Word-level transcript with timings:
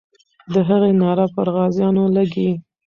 د 0.53 0.55
هغې 0.67 0.91
ناره 1.01 1.25
پر 1.35 1.47
غازیانو 1.55 2.03
لګي. 2.17 2.51